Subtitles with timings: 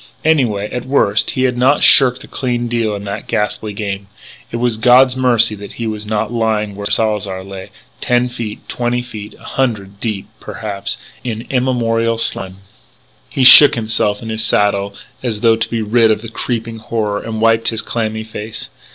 [0.25, 4.07] Anyway, at worst he had not shirked a clean deal in that ghastly game....
[4.51, 7.69] It was God's mercy that he was not lying where Salzar lay,
[8.01, 9.05] ten feet twenty
[9.39, 12.57] a hundred deep, perhaps in immemorial slime
[13.29, 17.21] He shook himself in his saddle as though to be rid of the creeping horror,
[17.21, 18.71] and wiped his clammy face.